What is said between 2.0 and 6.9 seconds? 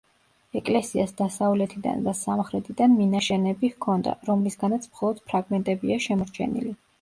და სამხრეთიდან მინაშენები ჰქონდა, რომლისგანაც მხოლოდ ფრაგმენტებია შემორჩენილი.